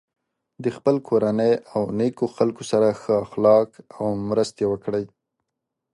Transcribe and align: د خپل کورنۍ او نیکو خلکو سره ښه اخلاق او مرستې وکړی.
د 0.63 0.65
خپل 0.75 0.95
کورنۍ 1.07 1.53
او 1.73 1.81
نیکو 1.99 2.25
خلکو 2.35 2.63
سره 2.71 2.87
ښه 3.01 3.13
اخلاق 3.25 3.69
او 3.99 4.05
مرستې 4.29 4.63
وکړی. 4.67 5.05